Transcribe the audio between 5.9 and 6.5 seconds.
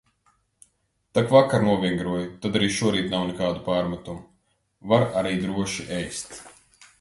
ēst.